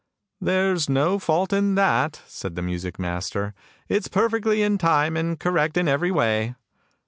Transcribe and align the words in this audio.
"There 0.41 0.73
is 0.73 0.89
no 0.89 1.19
fault 1.19 1.53
in 1.53 1.75
that," 1.75 2.23
said 2.25 2.55
the 2.55 2.63
music 2.63 2.97
master; 2.97 3.53
"it 3.87 3.97
is 3.97 4.07
perfectly 4.07 4.63
in 4.63 4.79
time 4.79 5.15
and 5.15 5.39
correct 5.39 5.77
in 5.77 5.87
every 5.87 6.09
way! 6.09 6.55